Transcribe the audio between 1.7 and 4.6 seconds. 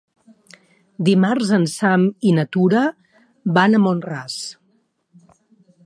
Sam i na Tura van a Mont-ras.